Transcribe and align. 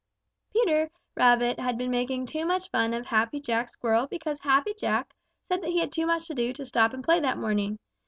Peter 0.51 0.89
Rabbit 1.13 1.59
had 1.59 1.77
been 1.77 1.91
making 1.91 2.25
fun 2.25 2.95
of 2.95 3.05
Happy 3.05 3.39
Jack 3.39 3.69
Squirrel 3.69 4.07
because 4.07 4.39
Happy 4.39 4.73
Jack 4.73 5.13
said 5.47 5.61
that 5.61 5.69
he 5.69 5.77
had 5.79 5.91
too 5.91 6.07
much 6.07 6.25
to 6.25 6.33
do 6.33 6.53
to 6.53 6.65
stop 6.65 6.93
and 6.95 7.03
play 7.03 7.19
that 7.19 7.37
morning. 7.37 7.77